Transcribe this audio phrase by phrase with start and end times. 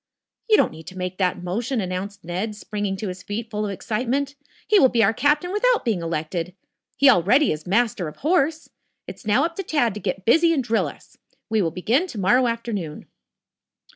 [0.49, 3.71] "You don't need to make that motion," announced Ned, springing to his feet, full of
[3.71, 4.33] excitement.
[4.65, 6.55] "He will be our captain without being elected.
[6.97, 8.67] He already is master of horse.
[9.05, 11.19] It's now up to Tad to get busy and drill us.
[11.51, 13.05] We will begin to morrow afternoon."